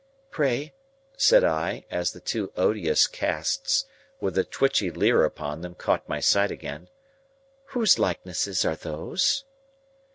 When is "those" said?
8.75-9.43